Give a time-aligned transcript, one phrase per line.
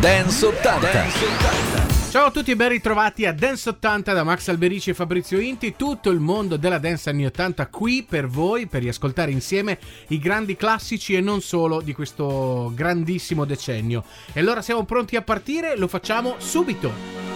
[0.00, 0.92] Dance 80.
[0.92, 2.10] Dance 80.
[2.10, 5.76] Ciao a tutti e ben ritrovati a Dance 80 da Max Alberici e Fabrizio Inti,
[5.76, 9.78] tutto il mondo della dance anni 80 qui per voi, per riascoltare insieme
[10.08, 14.04] i grandi classici e non solo di questo grandissimo decennio.
[14.32, 17.29] E allora siamo pronti a partire, lo facciamo subito.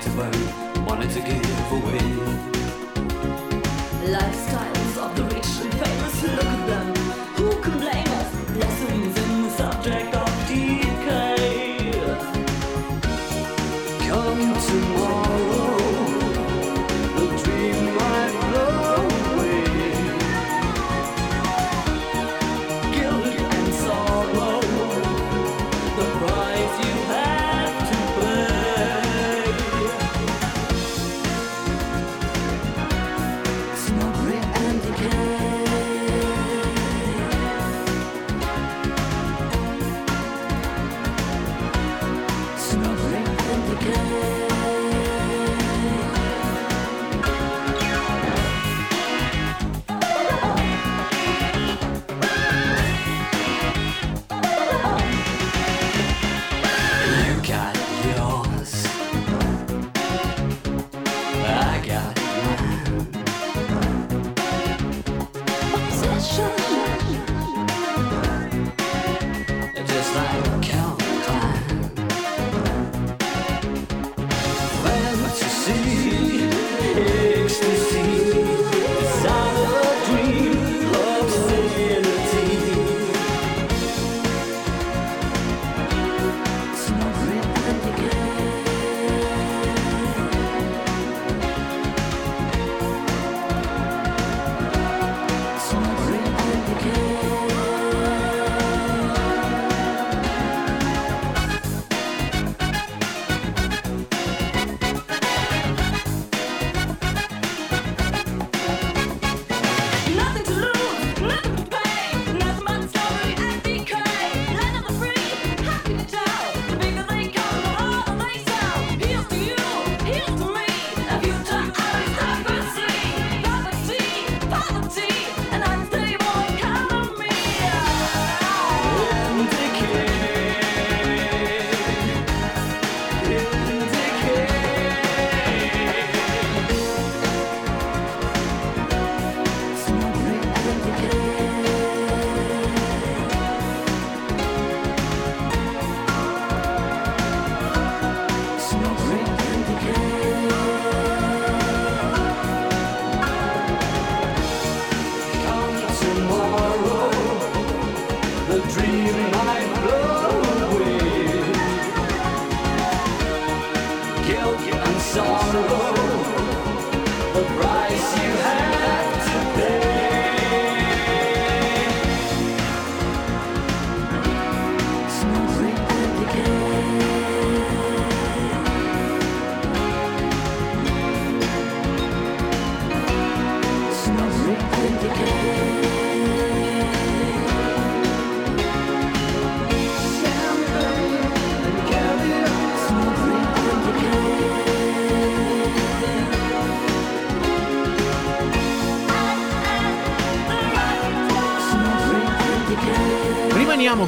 [0.00, 2.19] To burn, wanted to give away.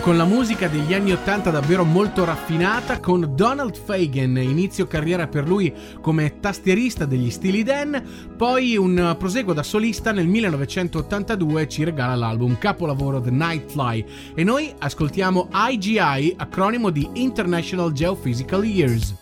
[0.03, 5.47] Con la musica degli anni 80 davvero molto raffinata con Donald Fagan, inizio carriera per
[5.47, 8.03] lui come tastierista degli stili Dan,
[8.37, 14.05] poi un proseguo da solista nel 1982 ci regala l'album capolavoro The Nightfly
[14.35, 19.22] e noi ascoltiamo IGI, acronimo di International Geophysical Years.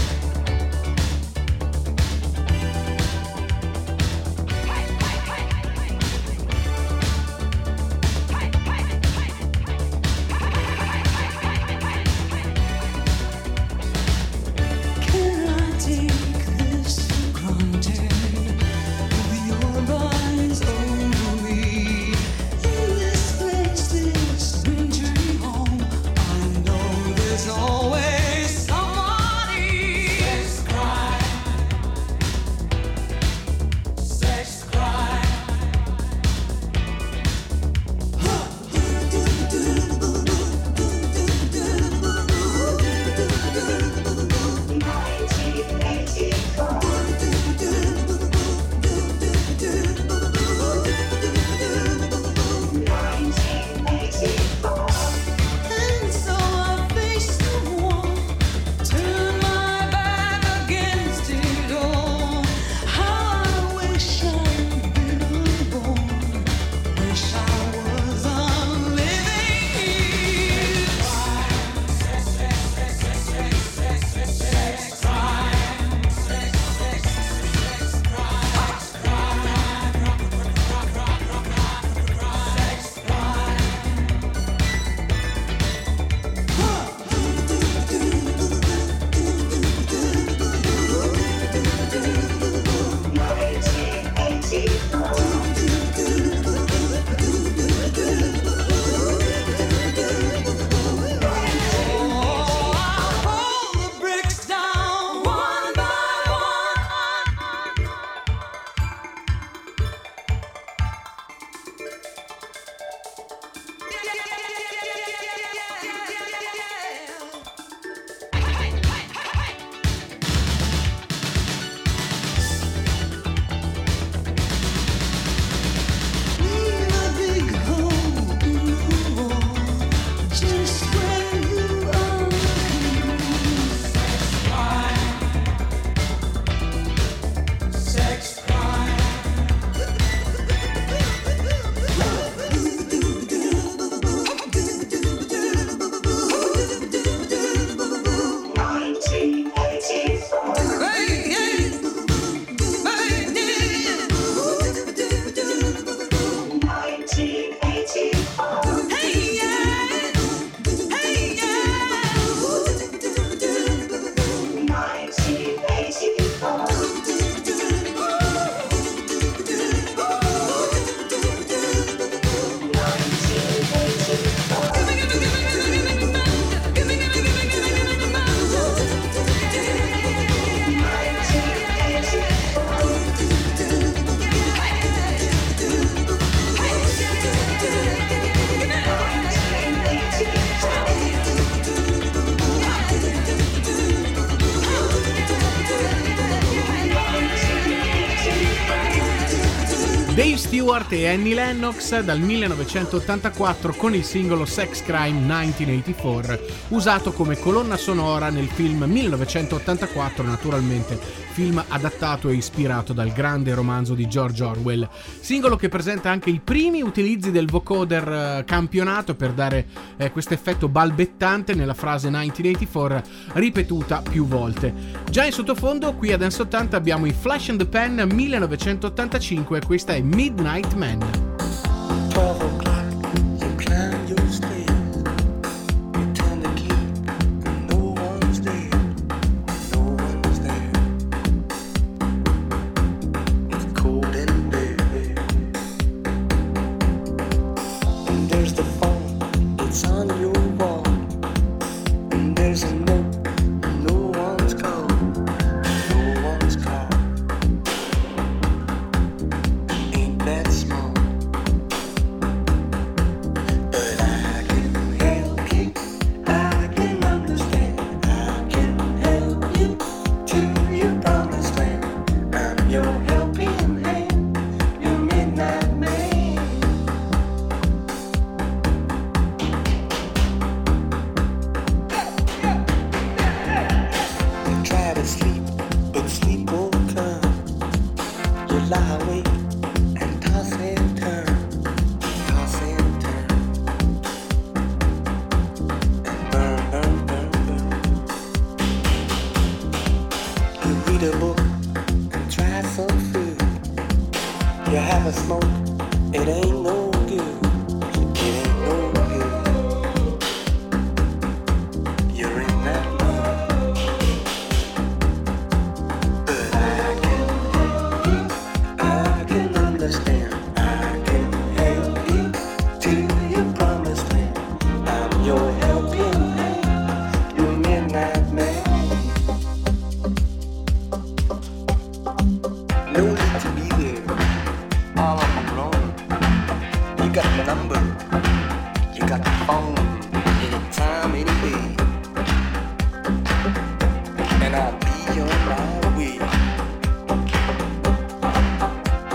[200.71, 207.75] Stewart e Annie Lennox dal 1984 con il singolo Sex Crime 1984, usato come colonna
[207.75, 210.97] sonora nel film 1984, naturalmente,
[211.31, 214.87] film adattato e ispirato dal grande romanzo di George Orwell.
[215.19, 219.65] Singolo che presenta anche i primi utilizzi del vocoder eh, campionato per dare
[219.97, 225.00] eh, questo effetto balbettante nella frase 1984 ripetuta più volte.
[225.11, 229.93] Già in sottofondo, qui ad Dance 80 abbiamo i Flash and the Pen 1985, questa
[229.93, 231.30] è Midnight Man.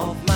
[0.00, 0.33] of my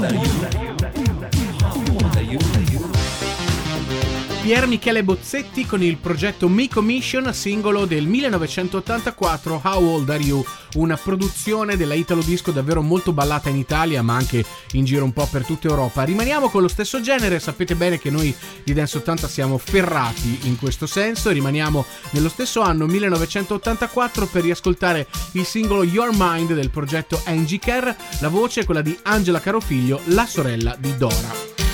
[0.00, 1.58] How old are you?
[1.60, 2.69] How old are you?
[4.42, 10.42] Pier Michele Bozzetti con il progetto Me Commission, singolo del 1984 How Old Are You,
[10.76, 15.12] una produzione della Italo Disco davvero molto ballata in Italia ma anche in giro un
[15.12, 16.04] po' per tutta Europa.
[16.04, 20.56] Rimaniamo con lo stesso genere, sapete bene che noi di Dance 80 siamo ferrati in
[20.56, 27.20] questo senso, rimaniamo nello stesso anno 1984 per riascoltare il singolo Your Mind del progetto
[27.26, 31.69] Angie Care, la voce è quella di Angela Carofiglio, la sorella di Dora.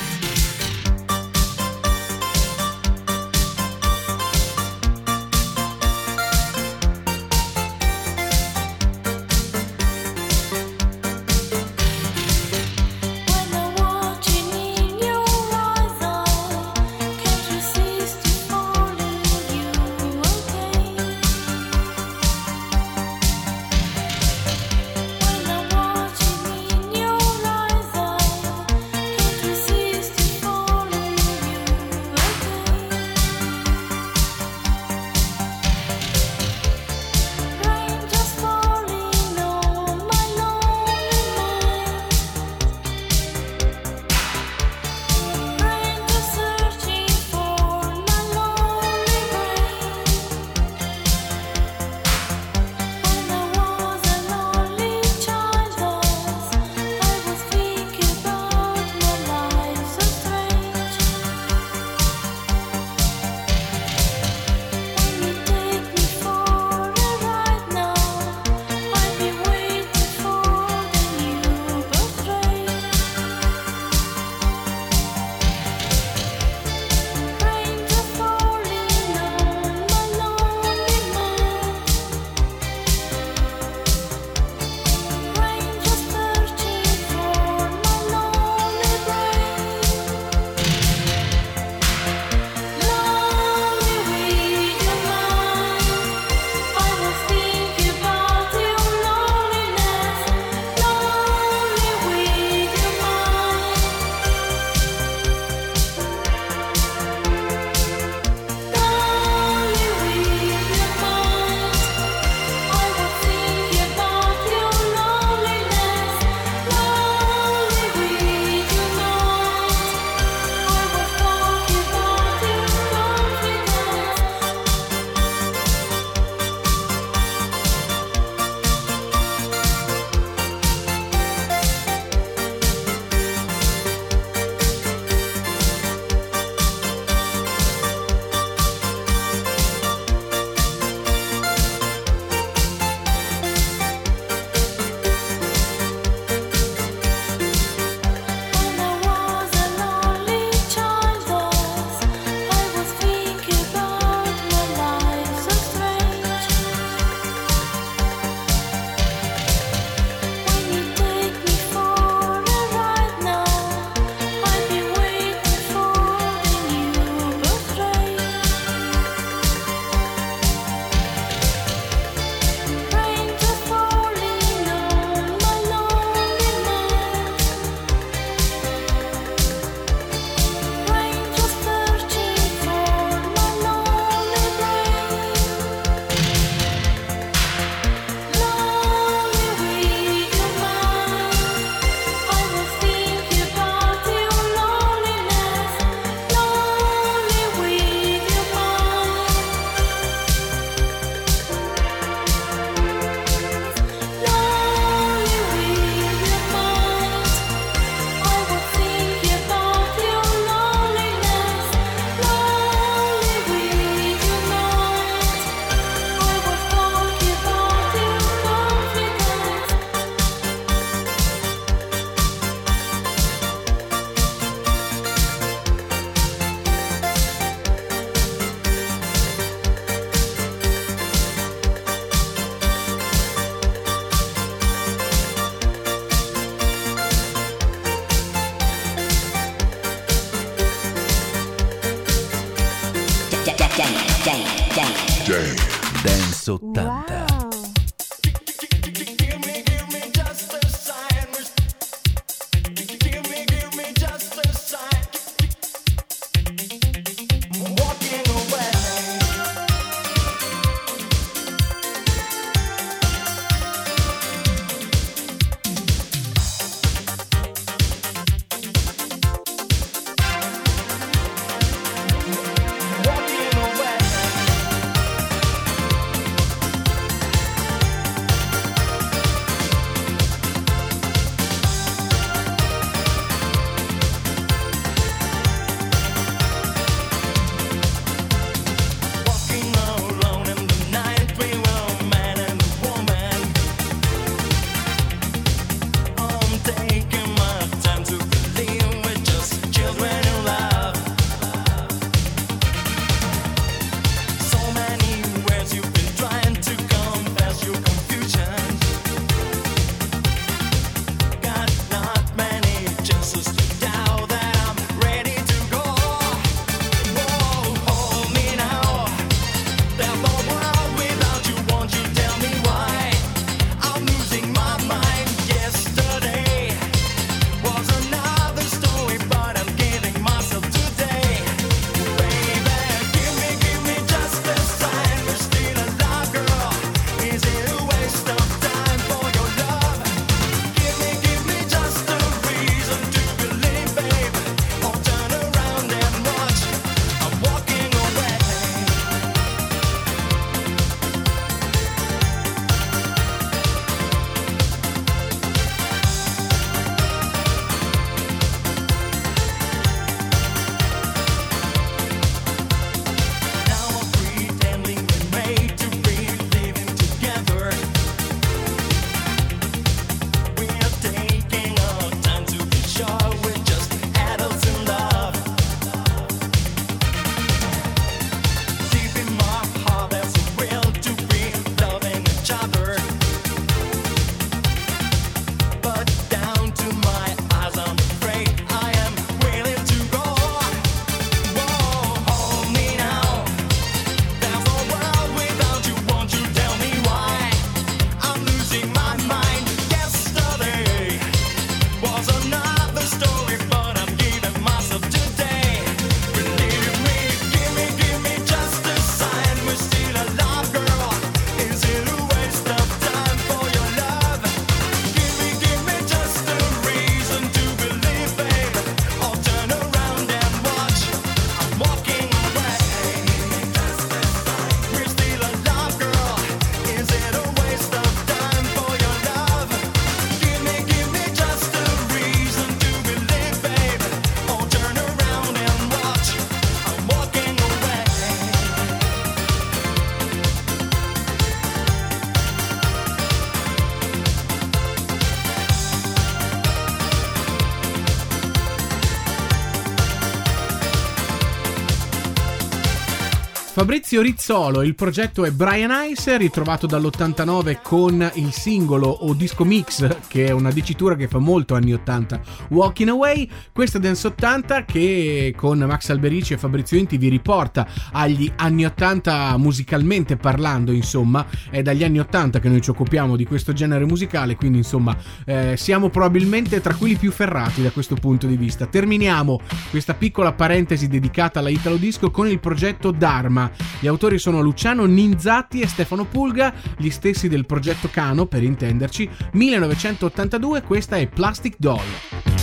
[453.76, 460.16] Fabrizio Rizzolo, il progetto è Brian Ice, ritrovato dall'89 con il singolo o disco mix,
[460.28, 463.46] che è una dicitura che fa molto anni 80, Walking Away.
[463.74, 469.58] Questa Dance 80 che con Max Alberici e Fabrizio Inti vi riporta agli anni 80
[469.58, 474.56] musicalmente parlando, insomma, è dagli anni 80 che noi ci occupiamo di questo genere musicale,
[474.56, 478.86] quindi insomma eh, siamo probabilmente tra quelli più ferrati da questo punto di vista.
[478.86, 479.60] Terminiamo
[479.90, 483.64] questa piccola parentesi dedicata alla Italo Disco con il progetto Dharma.
[484.00, 489.28] Gli autori sono Luciano Ninzatti e Stefano Pulga, gli stessi del progetto Cano per intenderci.
[489.52, 492.55] 1982, questa è Plastic Doll.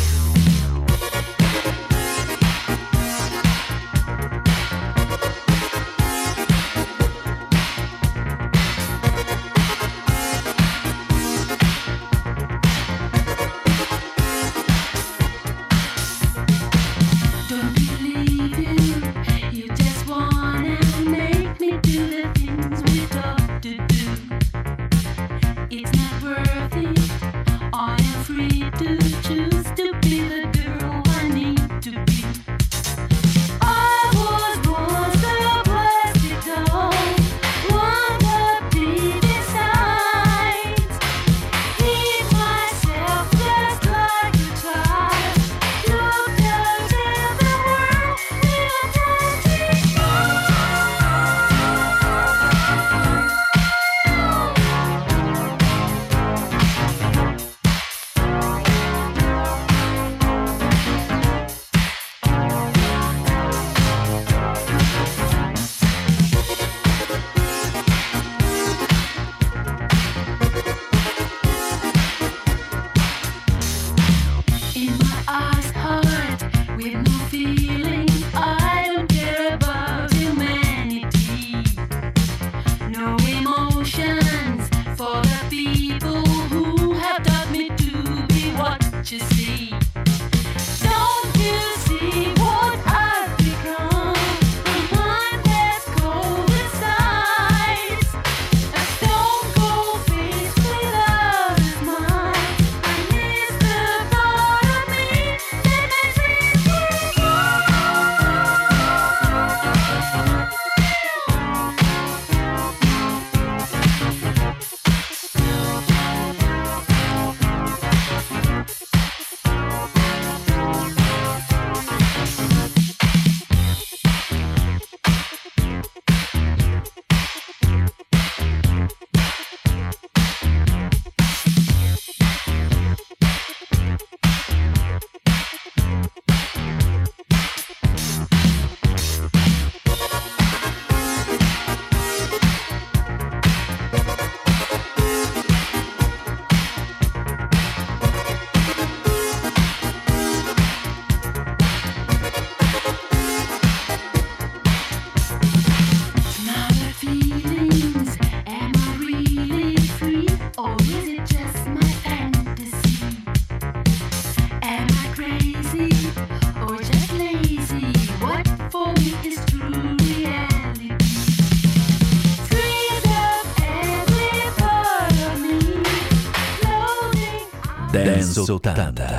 [178.63, 179.12] мутанта.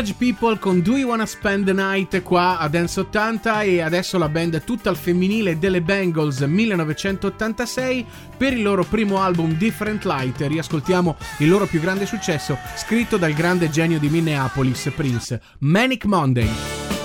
[0.00, 4.16] Village People con Do You Wanna Spend the Night qua a Dance 80 e adesso
[4.16, 10.40] la band tutta al femminile delle Bengals 1986 per il loro primo album Different Light
[10.40, 16.99] riascoltiamo il loro più grande successo scritto dal grande genio di Minneapolis Prince Manic Monday.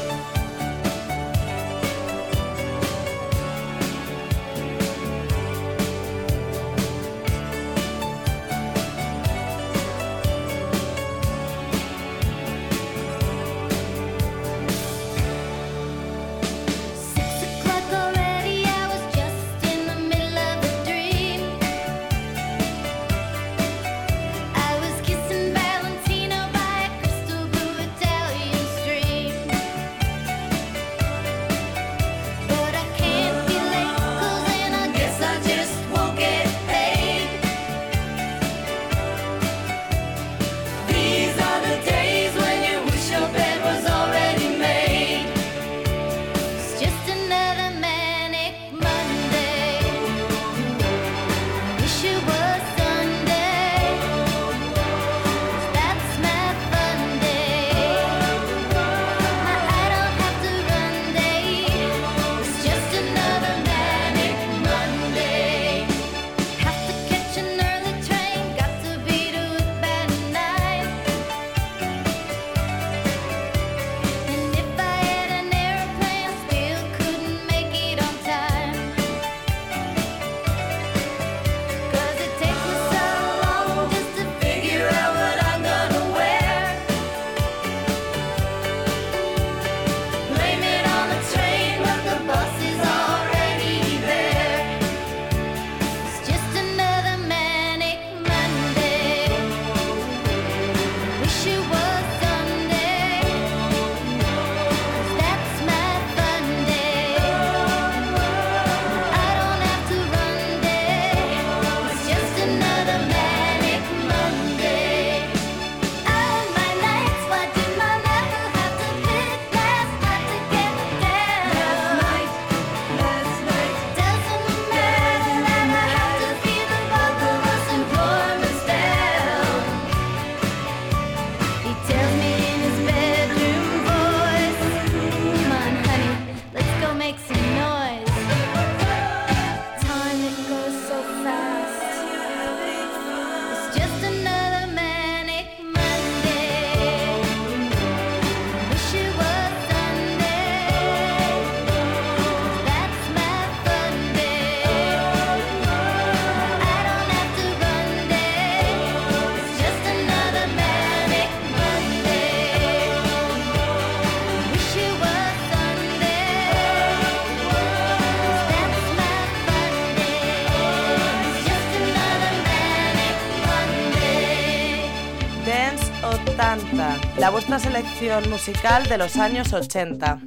[177.25, 180.19] La vuestra selección musical de los años 80.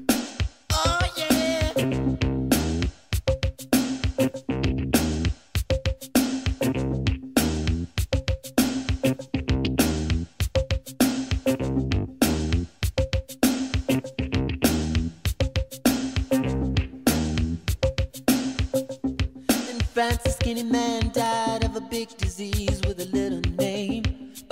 [19.68, 22.80] In France, a skinny man died of a big disease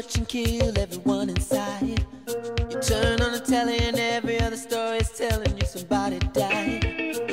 [0.00, 2.06] A church and kill everyone inside.
[2.70, 6.84] You turn on the telly and every other story is telling you somebody died.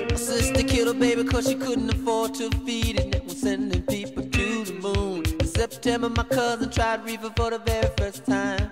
[0.09, 3.83] My sister killed her baby cause she couldn't afford to feed it and was sending
[3.83, 5.23] people to the moon.
[5.39, 8.66] In September my cousin tried reefer for the very first time.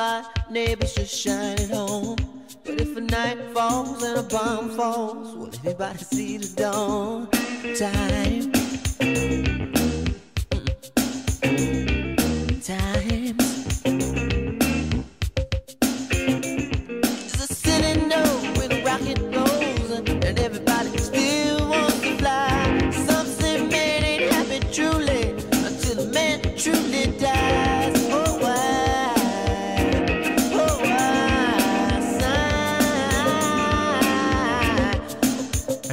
[0.00, 2.16] Fly, neighbors should shine at home.
[2.64, 7.28] But if a night falls and a bomb falls, will anybody see the dawn?
[7.76, 8.59] Time.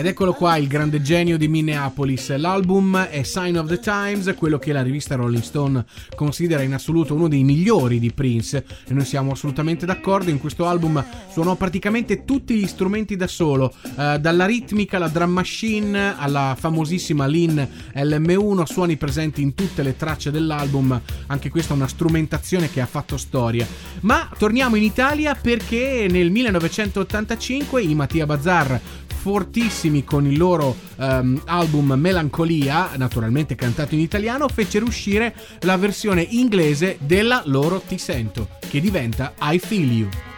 [0.08, 2.36] Eccolo qua il grande genio di Minneapolis.
[2.36, 5.86] L'album è Sign of the Times, quello che la rivista Rolling Stone
[6.16, 10.30] considera in assoluto uno dei migliori di Prince e noi siamo assolutamente d'accordo.
[10.30, 15.32] In questo album suonò praticamente tutti gli strumenti da solo, eh, dalla ritmica alla drum
[15.32, 21.02] machine alla famosissima Lin LM1, suoni presenti in tutte le tracce dell'album.
[21.28, 23.68] Anche questa è una strumentazione che ha fatto storia.
[24.02, 28.80] Ma torniamo in Italia perché nel 1985 i Mattia Bazar
[29.28, 36.22] fortissimi con il loro ehm, album Melancolia, naturalmente cantato in italiano, fecero uscire la versione
[36.22, 40.37] inglese della loro Ti sento, che diventa I Feel You.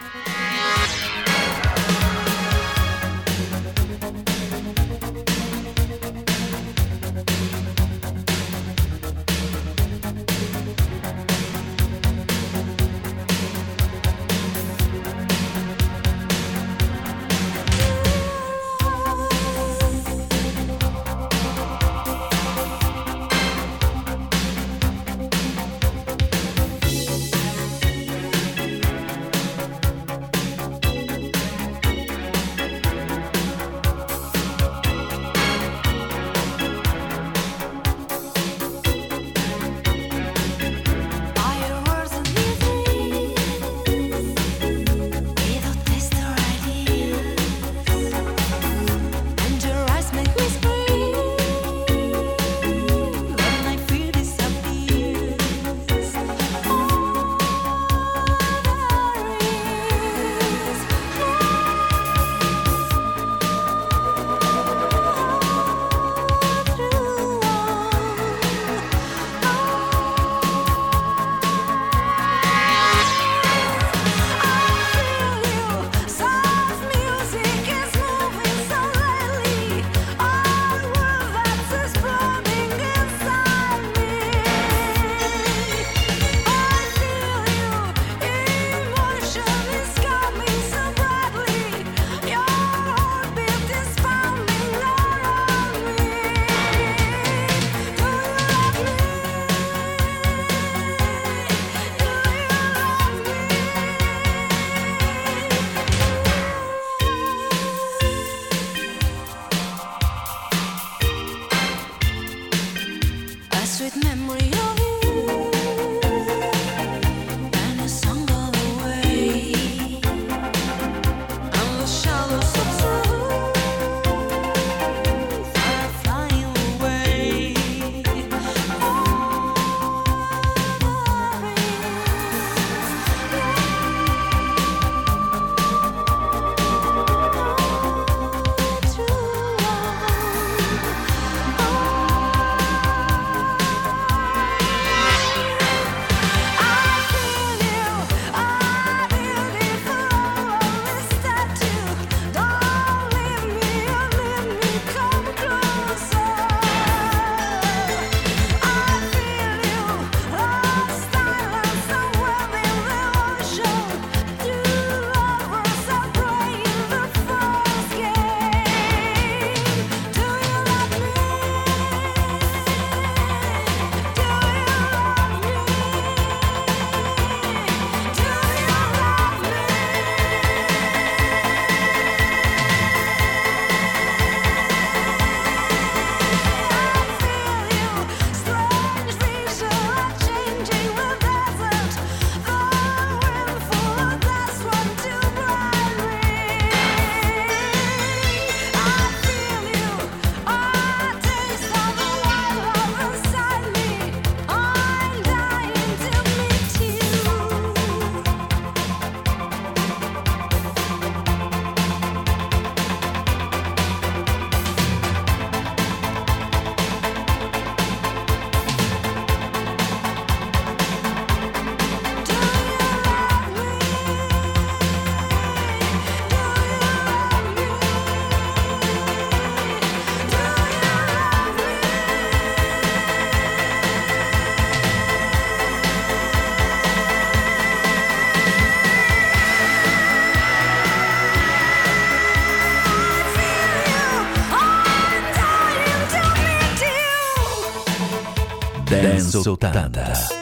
[249.30, 250.39] Sultanda.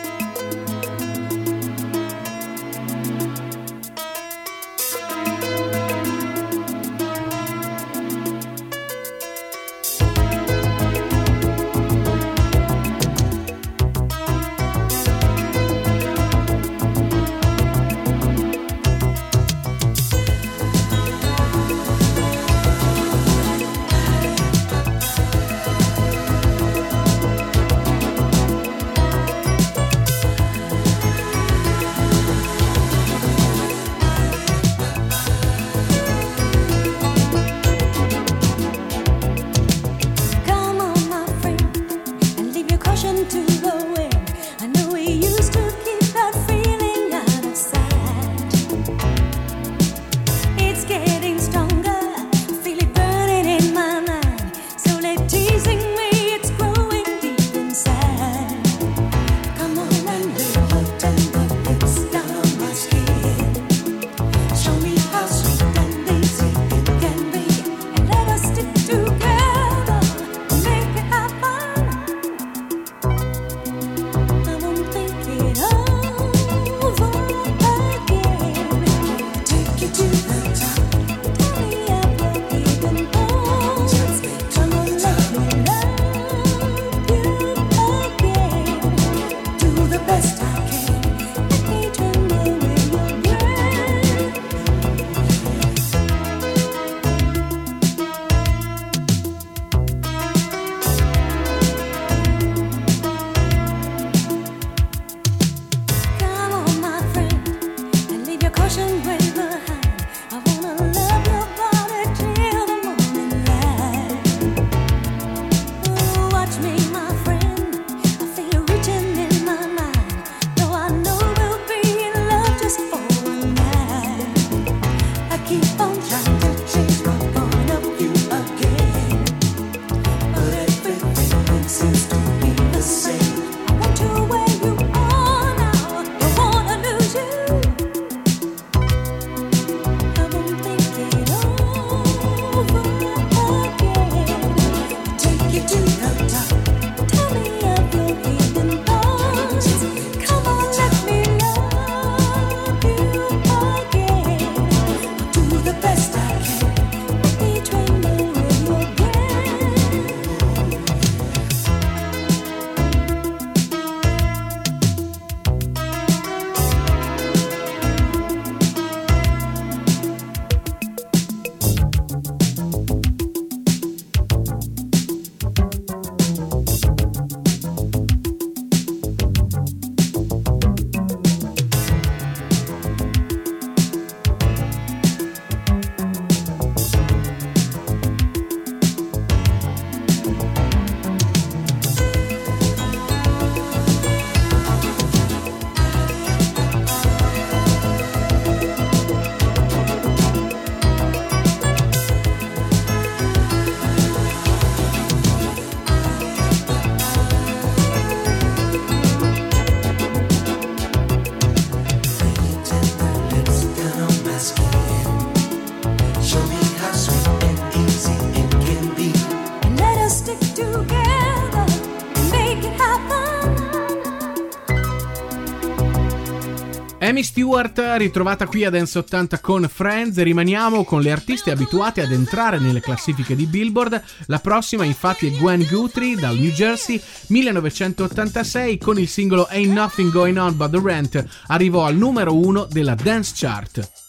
[227.19, 230.23] Amy Stewart ritrovata qui a Dance 80 con Friends.
[230.23, 234.01] Rimaniamo con le artiste abituate ad entrare nelle classifiche di Billboard.
[234.27, 237.03] La prossima infatti è Gwen Guthrie dal New Jersey.
[237.27, 242.69] 1986 con il singolo Ain't Nothing Going On But The Rent arrivò al numero 1
[242.71, 244.08] della Dance Chart.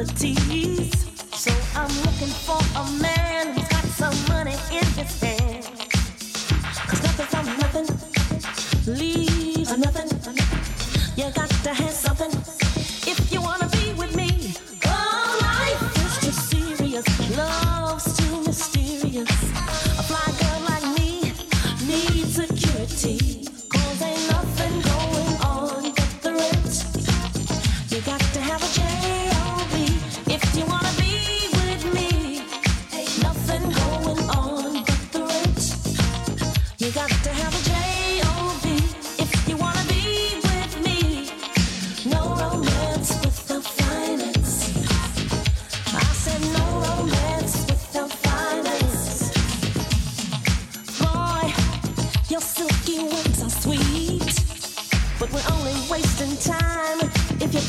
[0.00, 0.49] reality.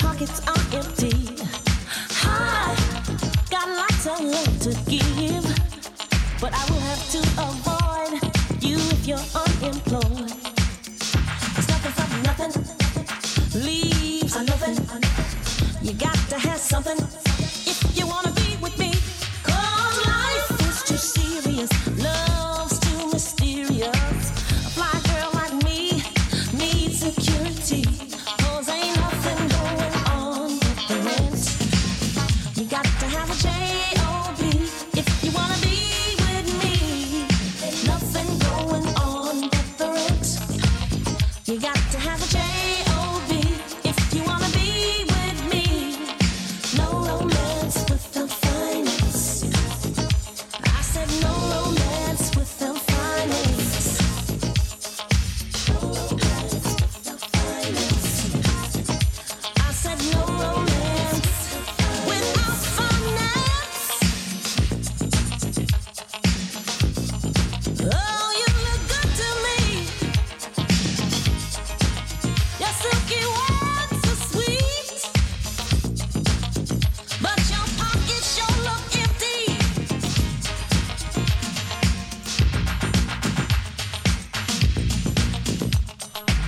[0.01, 0.90] Pockets are empty.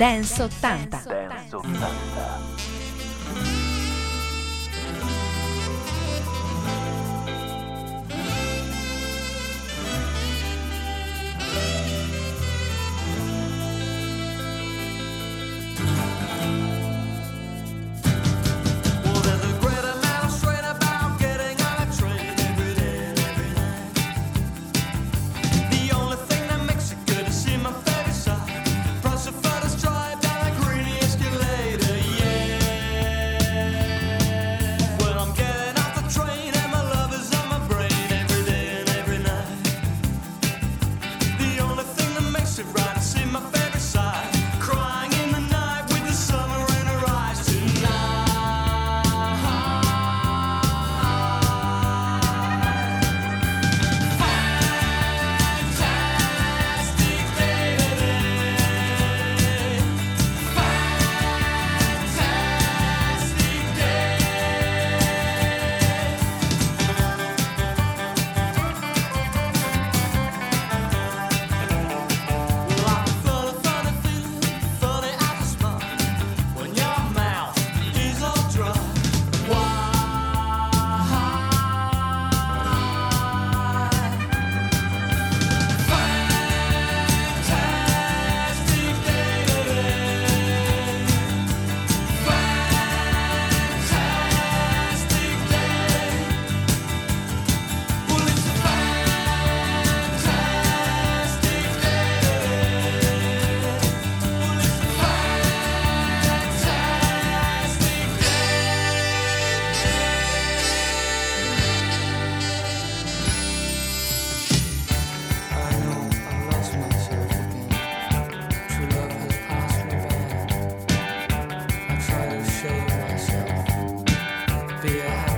[0.03, 0.92] Dance 80.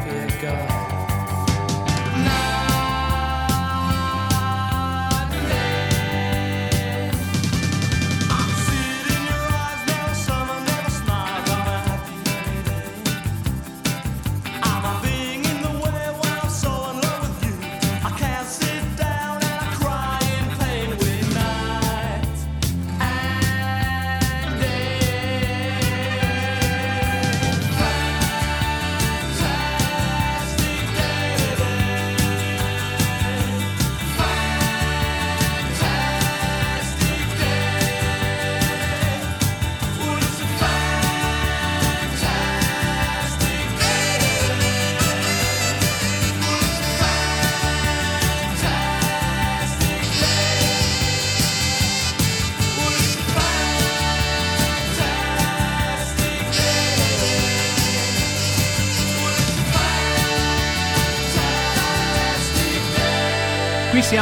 [0.06, 0.95] be a god.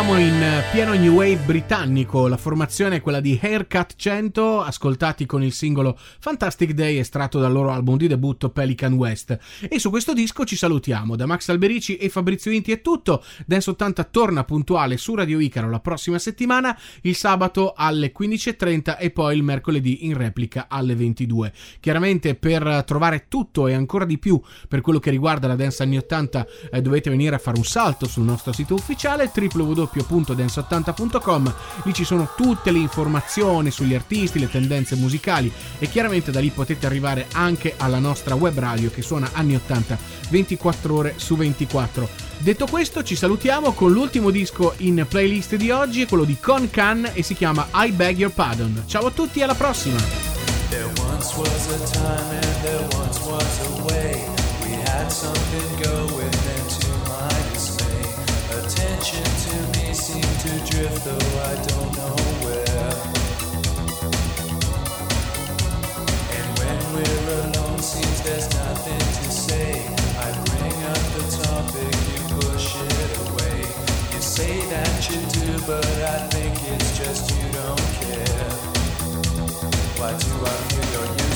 [0.04, 5.28] Siamo in eh, pieno new wave britannico, la formazione è quella di Haircut 100, ascoltati
[5.28, 9.38] con il singolo Fantastic Day estratto dal loro album di debutto Pelican West.
[9.70, 13.70] E su questo disco ci salutiamo, da Max Alberici e Fabrizio Inti è tutto, Dance
[13.70, 19.36] 80 torna puntuale su Radio Icaro la prossima settimana, il sabato alle 15.30 e poi
[19.36, 21.54] il mercoledì in replica alle 22.
[21.82, 25.98] Chiaramente per trovare tutto e ancora di più per quello che riguarda la Dance anni
[25.98, 30.62] 80 eh, dovete venire a fare un salto sul nostro sito ufficiale www.dance80.com
[31.84, 36.50] lì ci sono tutte le informazioni sugli artisti, le tendenze musicali e chiaramente da lì
[36.50, 39.98] potete arrivare anche alla nostra web radio che suona anni 80
[40.30, 42.10] 24 ore su 24.
[42.40, 47.10] Detto questo ci salutiamo con l'ultimo disco in playlist di oggi, quello di Con Can
[47.14, 48.84] e si chiama I Beg Your Pardon.
[48.86, 49.98] Ciao a tutti e alla prossima!
[50.70, 54.26] There once was a time and there once was a way.
[54.64, 58.02] We had something going, and to my dismay,
[58.50, 62.90] attention to me seemed to drift, though I don't know where.
[66.34, 69.86] And when we're alone, seems there's nothing to say.
[70.18, 73.60] I bring up the topic, you push it away.
[74.14, 78.50] You say that you do, but I think it's just you don't care.
[80.00, 81.33] Why do I feel you're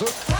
[0.00, 0.35] you